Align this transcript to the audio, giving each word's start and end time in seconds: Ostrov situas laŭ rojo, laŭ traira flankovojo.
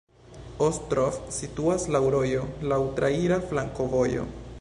Ostrov 0.67 1.19
situas 1.35 1.85
laŭ 1.97 2.01
rojo, 2.15 2.41
laŭ 2.73 2.79
traira 3.01 3.39
flankovojo. 3.53 4.25